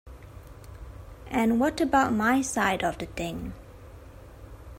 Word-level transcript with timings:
And 1.27 1.59
what 1.59 1.79
about 1.79 2.11
my 2.11 2.41
side 2.41 2.83
of 2.83 2.97
the 2.97 3.05
thing? 3.05 3.53